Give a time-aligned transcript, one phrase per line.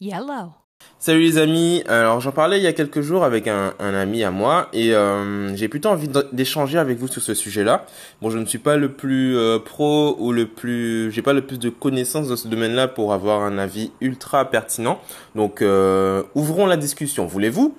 [0.00, 0.52] Yellow.
[0.98, 4.24] Salut les amis, alors j'en parlais il y a quelques jours avec un, un ami
[4.24, 7.84] à moi et euh, j'ai plutôt envie d'échanger avec vous sur ce sujet-là.
[8.22, 11.42] Bon, je ne suis pas le plus euh, pro ou le plus, j'ai pas le
[11.42, 15.00] plus de connaissances dans ce domaine-là pour avoir un avis ultra pertinent.
[15.34, 17.76] Donc euh, ouvrons la discussion, voulez-vous?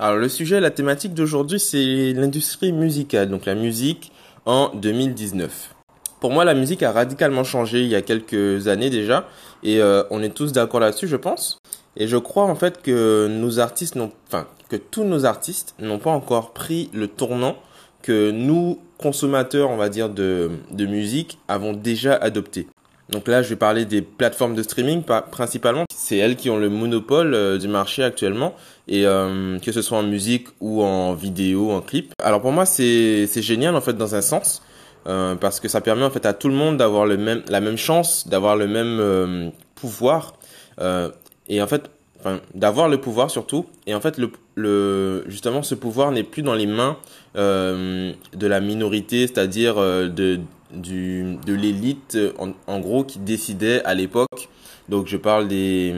[0.00, 4.12] Alors le sujet, la thématique d'aujourd'hui, c'est l'industrie musicale, donc la musique
[4.46, 5.77] en 2019.
[6.20, 9.28] Pour moi, la musique a radicalement changé il y a quelques années déjà,
[9.62, 11.58] et euh, on est tous d'accord là-dessus, je pense.
[11.96, 15.98] Et je crois en fait que nos artistes n'ont, enfin, que tous nos artistes n'ont
[15.98, 17.56] pas encore pris le tournant
[18.02, 22.66] que nous, consommateurs, on va dire, de, de musique, avons déjà adopté.
[23.10, 25.84] Donc là, je vais parler des plateformes de streaming principalement.
[25.94, 28.54] C'est elles qui ont le monopole euh, du marché actuellement,
[28.86, 32.12] et euh, que ce soit en musique ou en vidéo, en clip.
[32.22, 34.62] Alors pour moi, c'est c'est génial en fait dans un sens
[35.06, 37.60] euh, parce que ça permet en fait à tout le monde d'avoir le même la
[37.60, 40.34] même chance, d'avoir le même euh, pouvoir
[40.80, 41.10] euh,
[41.48, 41.90] et en fait
[42.20, 46.42] enfin d'avoir le pouvoir surtout et en fait le, le justement ce pouvoir n'est plus
[46.42, 46.96] dans les mains
[47.34, 50.40] de la minorité, c'est-à-dire de
[50.72, 54.48] du de l'élite en, en, gros qui décidait à l'époque.
[54.88, 55.94] Donc je parle des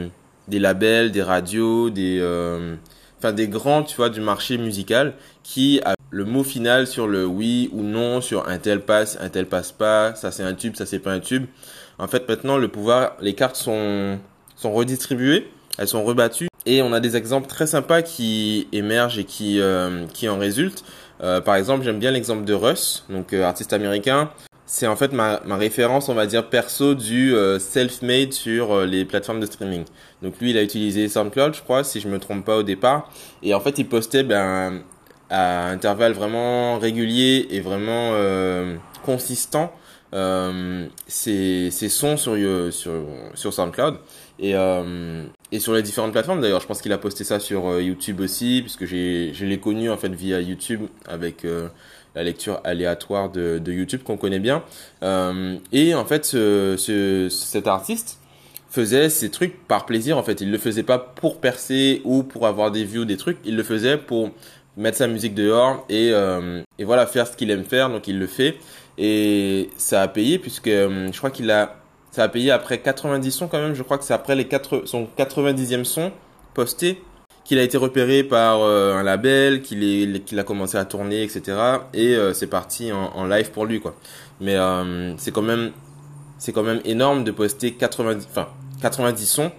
[0.47, 2.21] des labels, des radios, des
[3.17, 5.81] enfin des grands, tu vois, du marché musical qui
[6.11, 9.71] le mot final sur le oui ou non, sur un tel passe, un tel passe
[9.71, 11.45] pas, ça c'est un tube, ça c'est pas un tube.
[11.97, 14.19] En fait, maintenant, le pouvoir, les cartes sont,
[14.55, 19.23] sont redistribuées, elles sont rebattues, et on a des exemples très sympas qui émergent et
[19.23, 20.83] qui, euh, qui en résultent.
[21.23, 24.31] Euh, par exemple, j'aime bien l'exemple de Russ, donc euh, artiste américain.
[24.65, 29.41] C'est en fait ma, ma référence, on va dire, perso du self-made sur les plateformes
[29.41, 29.83] de streaming.
[30.21, 33.11] Donc lui, il a utilisé SoundCloud, je crois, si je me trompe pas au départ.
[33.43, 34.81] Et en fait, il postait ben,
[35.31, 39.71] à intervalles vraiment réguliers et vraiment euh, consistants
[40.13, 42.35] euh, ces, sons sur,
[42.71, 42.91] sur,
[43.33, 43.95] sur SoundCloud
[44.39, 46.59] et, euh, et sur les différentes plateformes d'ailleurs.
[46.59, 49.89] Je pense qu'il a posté ça sur euh, YouTube aussi puisque j'ai, je l'ai connu
[49.89, 51.69] en fait via YouTube avec euh,
[52.13, 54.63] la lecture aléatoire de, de YouTube qu'on connaît bien.
[55.01, 58.19] Euh, et en fait, ce, ce, cet artiste
[58.69, 60.41] faisait ces trucs par plaisir en fait.
[60.41, 63.37] Il le faisait pas pour percer ou pour avoir des vues des trucs.
[63.45, 64.31] Il le faisait pour
[64.77, 68.19] mettre sa musique dehors et, euh, et voilà faire ce qu'il aime faire donc il
[68.19, 68.57] le fait.
[68.97, 71.77] Et ça a payé puisque euh, je crois qu'il a
[72.11, 73.73] ça a payé après 90 sons quand même.
[73.73, 76.11] Je crois que c'est après les 4 son 90e son
[76.53, 77.01] posté
[77.43, 81.57] qu'il a été repéré par euh, un label qu'il qu'il a commencé à tourner etc
[81.93, 83.95] et c'est parti en, live pour lui quoi.
[84.39, 84.57] Mais
[85.17, 85.71] c'est quand même
[86.37, 88.47] c'est quand même énorme de poster 90 enfin
[88.81, 89.51] 90 sons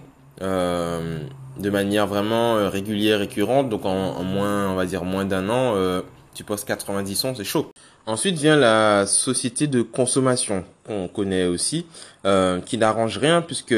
[1.57, 3.69] de manière vraiment euh, régulière, récurrente.
[3.69, 6.01] Donc en, moins, on va dire moins d'un an, euh,
[6.33, 7.71] tu postes 90 sons, c'est chaud.
[8.05, 11.85] Ensuite vient la société de consommation qu'on connaît aussi,
[12.25, 13.75] euh, qui n'arrange rien puisque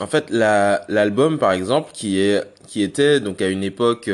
[0.00, 4.10] en fait l'album par exemple qui est qui était donc à une époque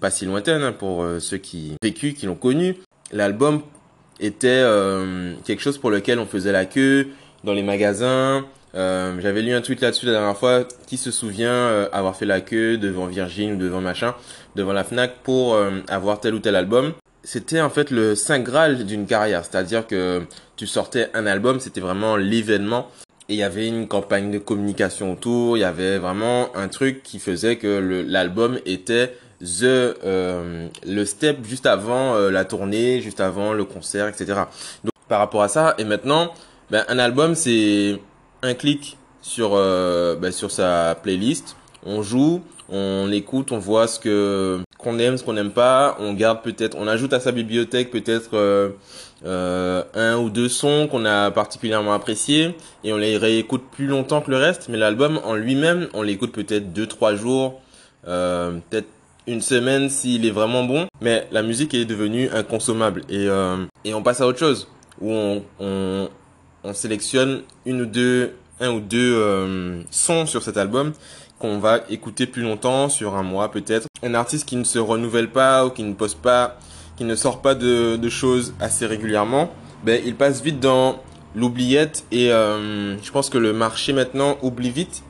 [0.00, 2.76] pas si lointaine hein, pour ceux qui vécu, qui l'ont connu,
[3.10, 3.62] l'album
[4.20, 4.64] était
[5.44, 7.08] quelque chose pour lequel on faisait la queue
[7.42, 8.44] dans les magasins,
[8.74, 10.64] euh, j'avais lu un tweet là-dessus la dernière fois.
[10.86, 14.14] Qui se souvient euh, avoir fait la queue devant Virgin ou devant machin,
[14.54, 16.92] devant la Fnac pour euh, avoir tel ou tel album?
[17.22, 19.44] C'était en fait le saint graal d'une carrière.
[19.44, 20.22] C'est-à-dire que
[20.56, 22.88] tu sortais un album, c'était vraiment l'événement.
[23.28, 25.56] Et il y avait une campagne de communication autour.
[25.56, 31.66] Il y avait vraiment un truc qui faisait que l'album était the le step juste
[31.66, 34.42] avant la tournée, juste avant le concert, etc.
[34.84, 36.32] Donc par rapport à ça, et maintenant,
[36.70, 37.98] ben, un album c'est
[38.42, 43.98] un clic sur, euh, bah, sur sa playlist, on joue, on écoute, on voit ce
[43.98, 47.90] que qu'on aime, ce qu'on n'aime pas, on garde peut-être, on ajoute à sa bibliothèque
[47.90, 48.70] peut-être euh,
[49.24, 52.54] euh, un ou deux sons qu'on a particulièrement appréciés
[52.84, 54.68] et on les réécoute plus longtemps que le reste.
[54.68, 57.60] Mais l'album en lui-même, on l'écoute peut-être deux trois jours,
[58.04, 58.88] peut-être
[59.26, 60.86] une semaine s'il est vraiment bon.
[61.00, 63.26] Mais la musique est devenue inconsommable et
[63.84, 64.68] et on passe à autre chose
[65.00, 66.08] où on, on
[66.66, 70.92] on sélectionne une ou deux, un ou deux euh, sons sur cet album
[71.38, 73.86] qu'on va écouter plus longtemps, sur un mois peut-être.
[74.02, 76.58] Un artiste qui ne se renouvelle pas ou qui ne poste pas,
[76.96, 79.50] qui ne sort pas de, de choses assez régulièrement,
[79.84, 80.98] ben il passe vite dans
[81.34, 85.02] l'oubliette et euh, je pense que le marché maintenant oublie vite.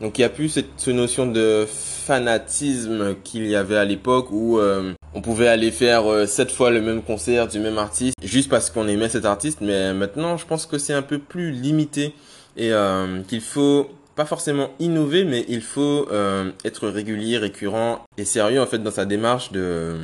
[0.00, 4.58] Donc il n'y a plus cette, notion de fanatisme qu'il y avait à l'époque où
[4.58, 8.48] euh, on pouvait aller faire euh, sept fois le même concert du même artiste juste
[8.48, 9.60] parce qu'on aimait cet artiste.
[9.60, 12.14] Mais maintenant, je pense que c'est un peu plus limité
[12.56, 18.26] et euh, qu'il faut pas forcément innover, mais il faut euh, être régulier, récurrent et
[18.26, 19.96] sérieux en fait dans sa démarche de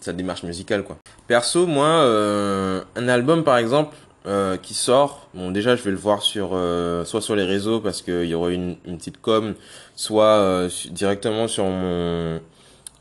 [0.00, 0.98] sa démarche musicale quoi.
[1.28, 3.94] Perso, moi, un album par exemple,
[4.26, 7.78] euh, qui sort, bon déjà je vais le voir sur euh, soit sur les réseaux
[7.78, 9.54] parce qu'il y aura une, une petite com,
[9.94, 12.40] soit euh, directement sur mon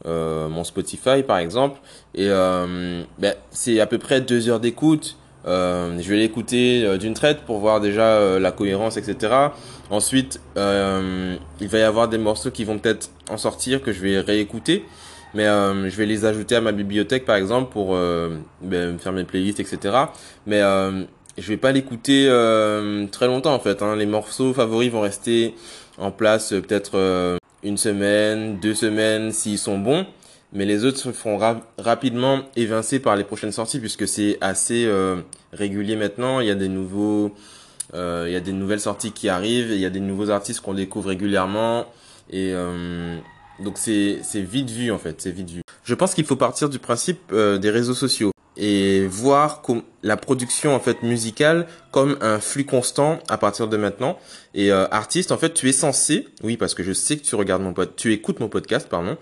[0.05, 1.79] mon Spotify par exemple.
[2.13, 5.17] Et ben, c'est à peu près deux heures d'écoute.
[5.45, 9.33] je vais l'écouter d'une traite pour voir déjà la cohérence, etc.
[9.89, 14.19] Ensuite, il va y avoir des morceaux qui vont peut-être en sortir que je vais
[14.19, 14.85] réécouter
[15.35, 19.11] mais euh, je vais les ajouter à ma bibliothèque par exemple pour euh, ben, faire
[19.11, 19.95] mes playlists etc
[20.47, 21.03] mais euh,
[21.37, 23.95] je vais pas l'écouter euh, très longtemps en fait hein.
[23.95, 25.53] les morceaux favoris vont rester
[25.97, 30.05] en place euh, peut-être une semaine deux semaines s'ils sont bons.
[30.53, 31.37] Mais les autres se feront
[31.77, 34.89] rapidement évincer par les prochaines sorties puisque c'est assez
[35.51, 36.39] régulier maintenant.
[36.39, 37.35] Il y a des nouveaux
[37.93, 40.73] il y a des nouvelles sorties qui arrivent il y a des nouveaux artistes qu'on
[40.73, 41.87] découvre régulièrement.
[42.29, 42.53] Et
[43.59, 45.61] donc c'est c'est vite vu en fait, c'est vite vu.
[45.83, 49.61] Je pense qu'il faut partir du principe euh, des réseaux sociaux et voir
[50.03, 54.19] la production en fait musicale comme un flux constant à partir de maintenant.
[54.53, 57.35] Et euh, artiste, en fait, tu es censé, oui, parce que je sais que tu
[57.35, 59.17] regardes mon pod, tu écoutes mon podcast, pardon.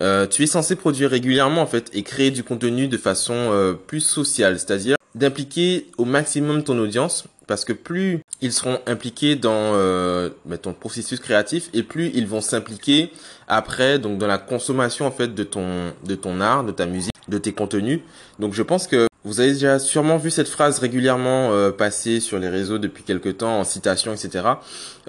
[0.00, 3.72] Euh, tu es censé produire régulièrement en fait et créer du contenu de façon euh,
[3.72, 9.72] plus sociale, c'est-à-dire d'impliquer au maximum ton audience parce que plus ils seront impliqués dans
[9.74, 13.10] euh, bah, ton processus créatif et plus ils vont s'impliquer
[13.48, 17.12] après donc dans la consommation en fait de ton de ton art, de ta musique,
[17.26, 18.00] de tes contenus.
[18.38, 22.38] Donc je pense que vous avez déjà sûrement vu cette phrase régulièrement euh, passer sur
[22.38, 24.44] les réseaux depuis quelque temps en citation, etc.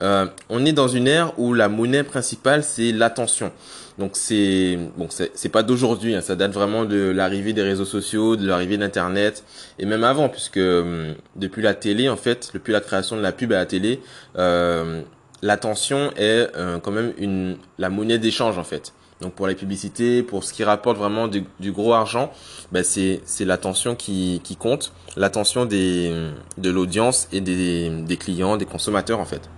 [0.01, 3.51] Euh, on est dans une ère où la monnaie principale c'est l'attention.
[3.99, 8.37] Donc c'est bon, c'est pas d'aujourd'hui, hein, ça date vraiment de l'arrivée des réseaux sociaux,
[8.37, 9.43] de l'arrivée d'internet
[9.77, 13.33] et même avant, puisque hum, depuis la télé en fait, depuis la création de la
[13.33, 13.99] pub à la télé,
[14.37, 15.01] euh,
[15.41, 18.93] l'attention est euh, quand même une la monnaie d'échange en fait.
[19.19, 21.43] Donc pour les publicités, pour ce qui rapporte vraiment du,
[21.73, 22.31] gros argent,
[22.71, 28.55] ben c'est c'est l'attention qui qui compte, l'attention des de l'audience et des des clients,
[28.55, 29.49] des consommateurs en fait.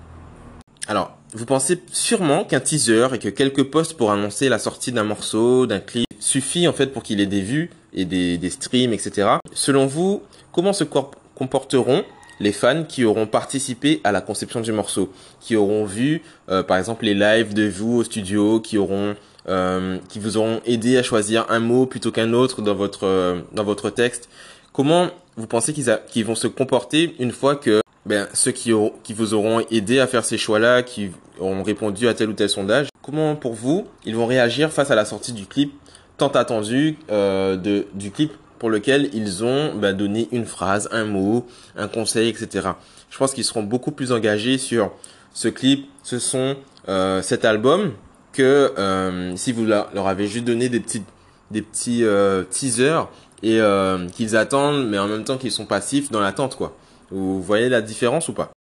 [0.87, 5.03] Alors, vous pensez sûrement qu'un teaser et que quelques posts pour annoncer la sortie d'un
[5.03, 8.93] morceau, d'un clip, suffit en fait pour qu'il ait des vues et des, des streams,
[8.93, 9.29] etc.
[9.53, 12.03] Selon vous, comment se comporteront
[12.39, 16.77] les fans qui auront participé à la conception du morceau, qui auront vu euh, par
[16.77, 19.15] exemple les lives de vous au studio, qui auront
[19.47, 23.41] euh, qui vous auront aidé à choisir un mot plutôt qu'un autre dans votre euh,
[23.53, 24.27] dans votre texte?
[24.73, 28.71] Comment vous pensez qu'ils vont se comporter une fois que ben, ceux qui,
[29.03, 32.49] qui vous auront aidé à faire ces choix-là, qui auront répondu à tel ou tel
[32.49, 35.73] sondage, comment pour vous, ils vont réagir face à la sortie du clip
[36.17, 41.05] tant attendu euh, de, du clip pour lequel ils ont ben, donné une phrase, un
[41.05, 42.69] mot, un conseil, etc.
[43.09, 44.91] Je pense qu'ils seront beaucoup plus engagés sur
[45.33, 46.55] ce clip, ce son,
[46.87, 47.93] euh, cet album,
[48.33, 51.03] que euh, si vous leur avez juste donné des petits,
[51.49, 53.09] des petits euh, teasers
[53.43, 56.75] et euh, qu'ils attendent, mais en même temps qu'ils sont passifs dans l'attente, quoi.
[57.11, 58.51] Vous voyez la différence ou pas?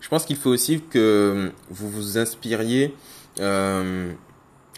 [0.00, 2.94] Je pense qu'il faut aussi que vous vous inspiriez
[3.38, 4.12] euh,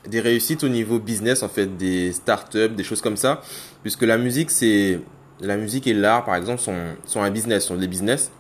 [0.07, 3.41] des réussites au niveau business, en fait, des startups, des choses comme ça,
[3.83, 5.01] puisque la musique, c'est
[5.41, 8.31] la musique et l'art, par exemple, sont, un business, sont des business.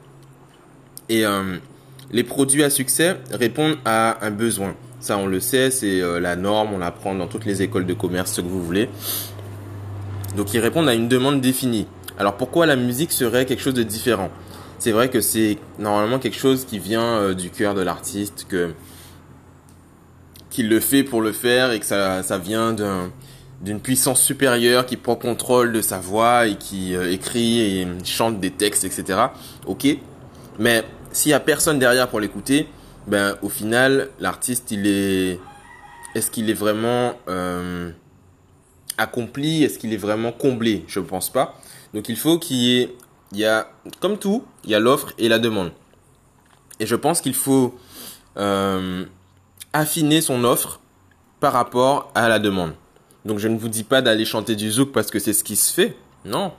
[1.09, 1.56] Et euh,
[2.11, 4.75] les produits à succès répondent à un besoin.
[5.00, 7.94] Ça, on le sait, c'est euh, la norme, on l'apprend dans toutes les écoles de
[7.94, 8.88] commerce, ce que vous voulez.
[10.37, 11.87] Donc, ils répondent à une demande définie.
[12.19, 14.31] Alors, pourquoi la musique serait quelque chose de différent?
[14.79, 18.73] C'est vrai que c'est normalement quelque chose qui vient euh, du cœur de l'artiste, que
[20.50, 23.11] qu'il le fait pour le faire et que ça, ça vient d'un
[23.61, 28.38] d'une puissance supérieure qui prend contrôle de sa voix et qui euh, écrit et chante
[28.38, 29.19] des textes, etc.
[29.66, 29.87] Ok,
[30.59, 32.69] mais s'il y a personne derrière pour l'écouter,
[33.07, 35.40] ben au final l'artiste il est,
[36.14, 37.90] est-ce qu'il est vraiment euh,
[38.99, 40.85] accompli, est-ce qu'il est vraiment comblé?
[40.87, 41.59] Je ne pense pas.
[41.95, 42.95] Donc il faut qu'il y ait
[43.35, 43.69] il y a,
[44.00, 45.73] comme tout, il y a l'offre et la demande.
[46.81, 47.76] Et je pense qu'il faut
[48.37, 49.05] euh,
[49.73, 50.81] affiner son offre
[51.41, 52.73] par rapport à la demande.
[53.25, 55.57] Donc je ne vous dis pas d'aller chanter du zouk parce que c'est ce qui
[55.57, 56.53] se fait, non.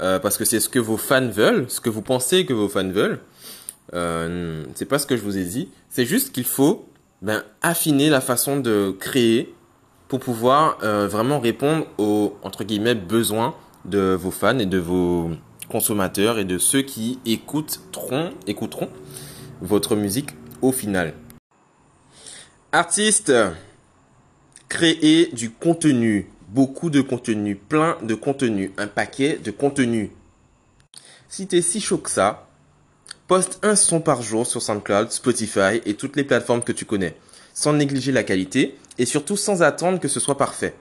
[0.00, 2.68] Euh, parce que c'est ce que vos fans veulent, ce que vous pensez que vos
[2.68, 3.20] fans veulent.
[3.94, 5.68] Euh, c'est pas ce que je vous ai dit.
[5.90, 6.88] C'est juste qu'il faut
[7.20, 9.54] ben, affiner la façon de créer
[10.08, 13.54] pour pouvoir euh, vraiment répondre aux entre guillemets besoins
[13.84, 15.30] de vos fans et de vos
[15.72, 18.90] consommateurs et de ceux qui écouteront, écouteront
[19.62, 21.14] votre musique au final.
[22.70, 23.32] Artiste,
[24.68, 30.12] créer du contenu, beaucoup de contenu, plein de contenu, un paquet de contenu.
[31.28, 32.46] Si t'es si chaud que ça,
[33.26, 37.16] poste un son par jour sur SoundCloud, Spotify et toutes les plateformes que tu connais,
[37.54, 40.74] sans négliger la qualité et surtout sans attendre que ce soit parfait.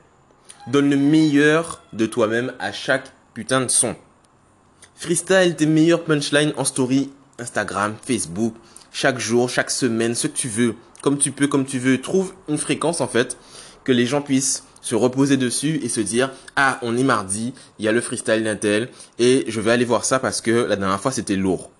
[0.67, 3.95] Donne le meilleur de toi-même à chaque putain de son
[5.01, 8.53] freestyle tes meilleures punchlines en story Instagram, Facebook,
[8.91, 11.99] chaque jour, chaque semaine, ce que tu veux, comme tu peux, comme tu veux.
[11.99, 13.35] Trouve une fréquence en fait
[13.83, 17.85] que les gens puissent se reposer dessus et se dire ah on est mardi, il
[17.85, 21.01] y a le freestyle d'Intel et je vais aller voir ça parce que la dernière
[21.01, 21.71] fois c'était lourd.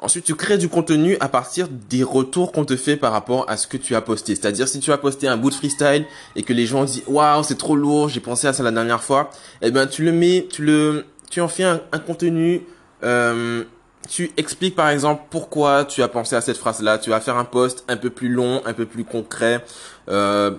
[0.00, 3.56] Ensuite, tu crées du contenu à partir des retours qu'on te fait par rapport à
[3.56, 4.36] ce que tu as posté.
[4.36, 7.42] C'est-à-dire, si tu as posté un bout de freestyle et que les gens disent, waouh,
[7.42, 9.30] c'est trop lourd, j'ai pensé à ça la dernière fois,
[9.60, 12.62] eh ben, tu le mets, tu le, tu en fais un, contenu,
[13.02, 13.64] euh,
[14.08, 16.98] tu expliques par exemple pourquoi tu as pensé à cette phrase-là.
[16.98, 19.64] Tu vas faire un post un peu plus long, un peu plus concret,
[20.08, 20.52] euh,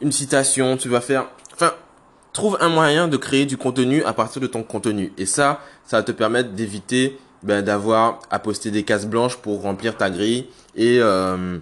[0.00, 0.76] une citation.
[0.76, 1.72] Tu vas faire, enfin,
[2.32, 5.12] trouve un moyen de créer du contenu à partir de ton contenu.
[5.18, 9.62] Et ça, ça va te permettre d'éviter ben, d'avoir à poster des cases blanches pour
[9.62, 11.58] remplir ta grille et euh,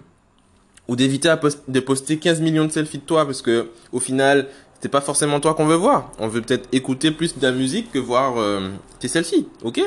[0.87, 1.33] ou d'éviter
[1.67, 4.47] de poster 15 millions de selfies de toi parce que au final
[4.81, 6.11] c'est pas forcément toi qu'on veut voir.
[6.19, 8.69] On veut peut-être écouter plus de la musique que voir euh,
[8.99, 9.79] tes selfies, ok?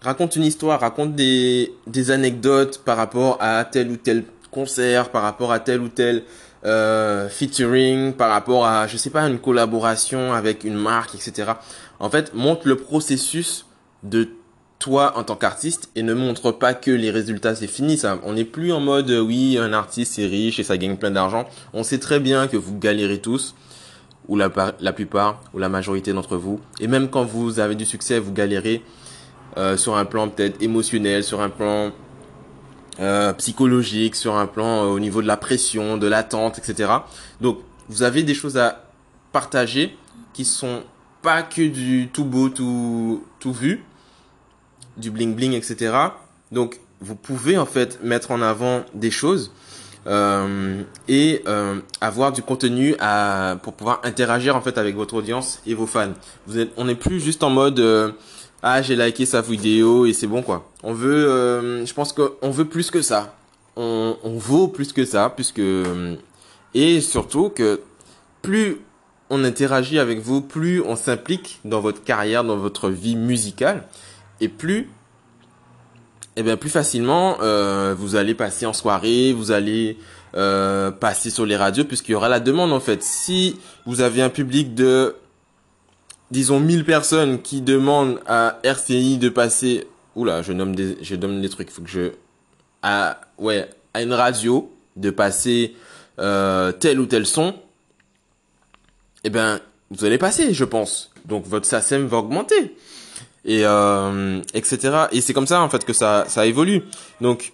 [0.00, 5.22] Raconte une histoire, raconte des, des anecdotes par rapport à tel ou tel concert, par
[5.22, 6.24] rapport à tel ou tel
[6.64, 11.52] euh, featuring, par rapport à, je sais pas, une collaboration avec une marque, etc.
[12.00, 13.66] En fait, montre le processus
[14.02, 14.28] de
[14.78, 18.32] toi en tant qu'artiste et ne montre pas que les résultats c'est fini ça on
[18.32, 21.46] n'est plus en mode euh, oui un artiste c'est riche et ça gagne plein d'argent
[21.72, 23.54] on sait très bien que vous galérez tous
[24.28, 26.60] ou la, plupart ou la majorité d'entre vous.
[26.80, 28.82] Et même quand vous avez du succès vous galérez
[29.56, 31.92] euh, sur un plan peut-être émotionnel sur un plan
[33.00, 36.90] euh, psychologique sur un plan au niveau de la pression de l'attente etc
[37.40, 38.84] donc vous avez des choses à
[39.32, 39.96] partager
[40.32, 40.82] qui sont
[41.20, 43.84] pas que du tout beau tout tout vu
[44.96, 45.94] du bling bling, etc.
[46.50, 49.52] Donc vous pouvez en fait mettre en avant des choses
[50.06, 55.60] euh, et euh, avoir du contenu à, pour pouvoir interagir en fait avec votre audience
[55.66, 56.12] et vos fans.
[56.46, 58.12] Vous êtes, on n'est plus juste en mode euh,
[58.62, 60.70] ah j'ai liké sa vidéo et c'est bon quoi.
[60.82, 63.34] On veut, euh, je pense qu'on veut plus que ça.
[63.76, 65.62] On, on vaut plus que ça puisque
[66.74, 67.80] et surtout que
[68.42, 68.78] plus
[69.30, 73.84] on interagit avec vous, plus on s'implique dans votre carrière, dans votre vie musicale,
[74.42, 74.90] et plus
[76.36, 79.98] eh bien plus facilement euh, vous allez passer en soirée, vous allez
[80.34, 83.02] euh, passer sur les radios puisqu'il y aura la demande en fait.
[83.02, 85.16] Si vous avez un public de
[86.30, 89.86] disons 1000 personnes qui demandent à RCI de passer
[90.16, 92.12] oula, je nomme des je donne des trucs, faut que je
[92.82, 95.74] à ouais, à une radio de passer
[96.18, 97.54] euh, tel ou tel son
[99.24, 99.60] eh ben
[99.90, 101.10] vous allez passer, je pense.
[101.26, 102.74] Donc votre SACEM va augmenter
[103.44, 105.06] et euh, etc.
[105.12, 106.82] Et c'est comme ça en fait que ça ça évolue.
[107.20, 107.52] Donc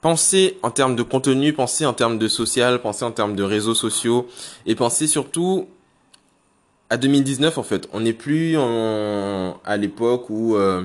[0.00, 3.74] pensez en termes de contenu, pensez en termes de social, pensez en termes de réseaux
[3.74, 4.28] sociaux
[4.66, 5.68] et pensez surtout
[6.90, 7.88] à 2019 en fait.
[7.92, 10.84] On n'est plus en, à l'époque où euh,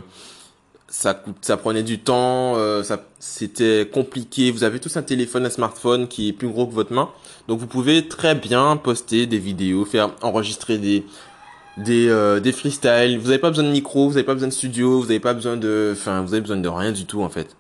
[0.88, 4.51] ça ça prenait du temps, euh, ça c'était compliqué.
[4.51, 7.10] Vous avez tous un téléphone, un smartphone qui est plus gros que votre main,
[7.48, 11.03] donc vous pouvez très bien poster des vidéos, faire enregistrer des
[11.78, 13.18] des euh, des freestyles.
[13.20, 15.34] Vous n'avez pas besoin de micro, vous n'avez pas besoin de studio, vous n'avez pas
[15.34, 17.56] besoin de, enfin, vous avez besoin de rien du tout en fait.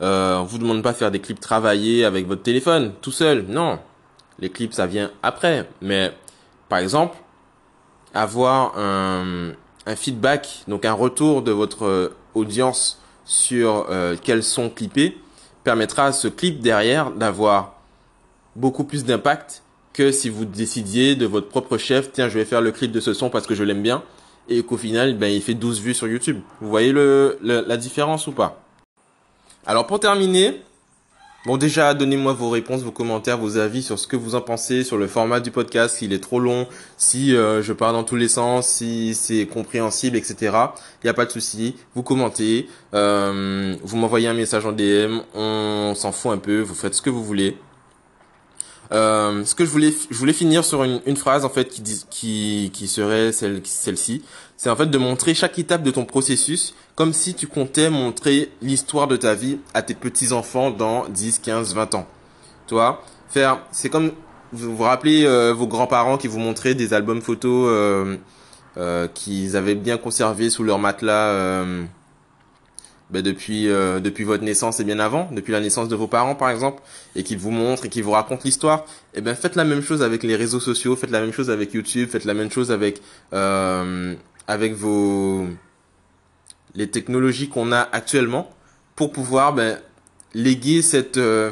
[0.00, 3.44] Euh, on vous demande pas de faire des clips travaillés avec votre téléphone tout seul.
[3.48, 3.78] Non,
[4.38, 5.68] les clips ça vient après.
[5.82, 6.12] Mais
[6.68, 7.16] par exemple,
[8.14, 9.52] avoir un,
[9.86, 15.18] un feedback, donc un retour de votre euh, audience sur euh, quels sont clippés,
[15.64, 17.74] permettra à ce clip derrière d'avoir
[18.56, 22.60] beaucoup plus d'impact que si vous décidiez de votre propre chef, tiens, je vais faire
[22.60, 24.02] le clip de ce son parce que je l'aime bien,
[24.48, 26.40] et qu'au final, ben, il fait 12 vues sur YouTube.
[26.60, 28.62] Vous voyez le, la différence ou pas?
[29.66, 30.62] Alors pour terminer,
[31.44, 34.84] bon déjà, donnez-moi vos réponses, vos commentaires, vos avis sur ce que vous en pensez,
[34.84, 36.66] sur le format du podcast, s'il est trop long,
[36.96, 40.36] si euh, je parle dans tous les sens, si c'est compréhensible, etc.
[40.40, 45.20] Il n'y a pas de souci, vous commentez, euh, vous m'envoyez un message en DM,
[45.34, 47.58] on s'en fout un peu, vous faites ce que vous voulez.
[48.92, 51.82] Euh, ce que je voulais, je voulais finir sur une, une phrase en fait qui,
[52.10, 54.22] qui, qui serait celle, celle-ci.
[54.56, 58.50] C'est en fait de montrer chaque étape de ton processus comme si tu comptais montrer
[58.62, 62.06] l'histoire de ta vie à tes petits enfants dans 10, 15, 20 ans.
[62.66, 64.12] Toi, faire, c'est comme
[64.52, 68.16] vous vous rappelez euh, vos grands-parents qui vous montraient des albums photos euh,
[68.76, 71.84] euh qu'ils avaient bien conservés sous leur matelas euh,
[73.10, 76.34] ben depuis euh, depuis votre naissance et bien avant, depuis la naissance de vos parents
[76.34, 76.82] par exemple,
[77.16, 78.80] et qu'ils vous montrent et qu'ils vous racontent l'histoire,
[79.14, 81.50] et eh ben faites la même chose avec les réseaux sociaux, faites la même chose
[81.50, 83.00] avec YouTube, faites la même chose avec
[83.32, 84.14] euh,
[84.46, 85.46] avec vos
[86.74, 88.48] les technologies qu'on a actuellement
[88.94, 89.80] pour pouvoir ben,
[90.34, 91.50] léguer cette euh,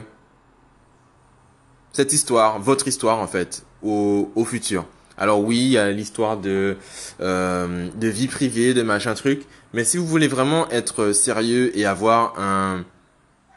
[1.93, 4.87] cette histoire, votre histoire en fait, au, au futur.
[5.18, 6.76] Alors oui, il y a l'histoire de
[7.20, 9.42] euh, de vie privée, de machin truc,
[9.75, 12.84] mais si vous voulez vraiment être sérieux et avoir un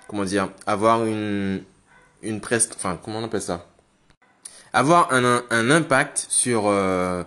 [0.07, 1.61] comment dire, avoir une
[2.23, 3.67] une presse, enfin comment on appelle ça,
[4.73, 7.23] avoir un un impact sur euh,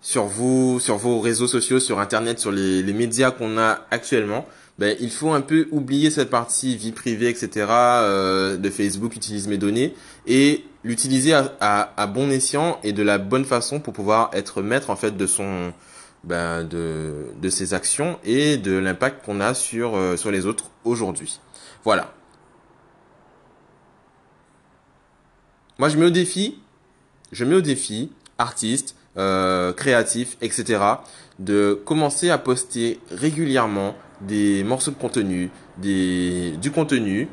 [0.00, 4.46] sur vous, sur vos réseaux sociaux, sur Internet, sur les, les médias qu'on a actuellement,
[4.78, 7.66] ben, il faut un peu oublier cette partie vie privée, etc.
[7.70, 9.94] Euh, de Facebook, utilise mes données
[10.26, 14.96] et l'utiliser à, bon escient et de la bonne façon pour pouvoir être maître en
[14.96, 15.72] fait de son
[16.22, 20.70] ben, de, de ses actions et de l'impact qu'on a sur euh, sur les autres
[20.84, 21.40] aujourd'hui.
[21.84, 22.14] Voilà.
[25.78, 26.58] Moi, je mets au défi,
[27.32, 30.80] je mets au défi artiste, euh, créatifs, etc.
[31.38, 37.28] De commencer à poster régulièrement des morceaux de contenu, des, du contenu,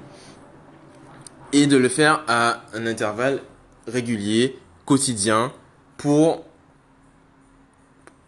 [1.53, 3.41] et de le faire à un intervalle
[3.87, 5.51] régulier, quotidien,
[5.97, 6.43] pour,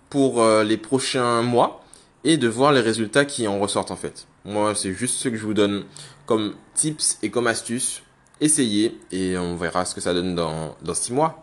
[0.09, 1.83] pour euh, les prochains mois,
[2.23, 4.27] et de voir les résultats qui en ressortent en fait.
[4.45, 5.85] Moi, c'est juste ce que je vous donne
[6.25, 8.01] comme tips et comme astuces.
[8.41, 11.42] Essayez et on verra ce que ça donne dans, dans six mois.